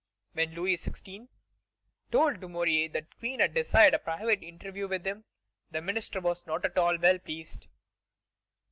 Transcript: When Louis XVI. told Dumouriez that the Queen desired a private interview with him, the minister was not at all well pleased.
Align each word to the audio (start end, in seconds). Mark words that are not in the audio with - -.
When 0.33 0.55
Louis 0.55 0.77
XVI. 0.77 1.27
told 2.11 2.39
Dumouriez 2.39 2.91
that 2.93 3.11
the 3.11 3.15
Queen 3.17 3.39
desired 3.53 3.93
a 3.93 3.99
private 3.99 4.41
interview 4.41 4.87
with 4.87 5.05
him, 5.05 5.25
the 5.69 5.79
minister 5.79 6.19
was 6.19 6.47
not 6.47 6.65
at 6.65 6.75
all 6.79 6.97
well 6.97 7.19
pleased. 7.19 7.67